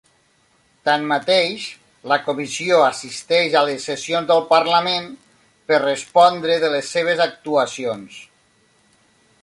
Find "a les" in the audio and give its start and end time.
3.59-3.85